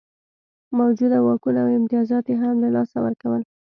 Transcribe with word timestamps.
موجوده 0.79 1.17
واکونه 1.21 1.59
او 1.63 1.69
امتیازات 1.77 2.25
یې 2.31 2.35
هم 2.43 2.55
له 2.63 2.69
لاسه 2.75 2.97
ورکول. 3.05 3.41